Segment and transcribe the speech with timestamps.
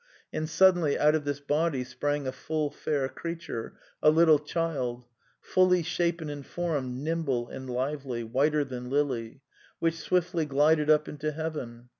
[0.33, 5.05] And suddenly out of this body sprang a full fair creature, a little Child,
[5.39, 9.41] fully shapen and formed, nimble and lively, whiter than lily;
[9.77, 11.89] which swiftly glided up into heaven.